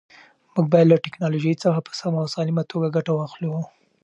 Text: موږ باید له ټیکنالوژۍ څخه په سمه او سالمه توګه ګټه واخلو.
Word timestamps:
موږ 0.53 0.65
باید 0.71 0.87
له 0.91 0.97
ټیکنالوژۍ 1.05 1.53
څخه 1.63 1.79
په 1.85 1.91
سمه 1.99 2.17
او 2.21 2.27
سالمه 2.35 2.63
توګه 2.71 2.93
ګټه 2.95 3.11
واخلو. 3.15 3.53